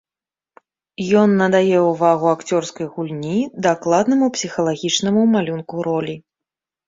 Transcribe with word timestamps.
Ён 1.23 1.29
надае 1.41 1.77
ўвагу 1.87 2.25
акцёрскай 2.35 2.87
гульні, 2.95 3.37
дакладнаму 3.67 4.29
псіхалагічнаму 4.37 5.21
малюнку 5.37 5.75
ролі. 5.89 6.15